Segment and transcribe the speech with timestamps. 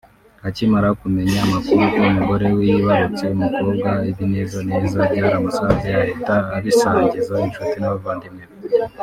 [0.47, 8.53] Akimara kumenya amakuru ko umugore we yibarutse umukobwa ibinezaneza byaramusaze ahita abisangiza inshuti n’abavandimwe be